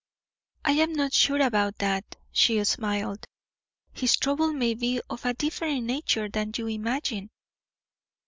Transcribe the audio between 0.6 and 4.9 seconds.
"I am not sure about that," she smiled. "His trouble may